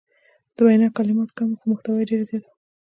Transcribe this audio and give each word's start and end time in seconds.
د 0.55 0.57
وینا 0.65 0.87
کلمات 0.97 1.29
کم 1.37 1.47
وو 1.49 1.57
خو 1.59 1.65
محتوا 1.71 1.93
یې 1.99 2.07
ډیره 2.09 2.25
زیاته 2.29 2.47
وه. 2.49 2.55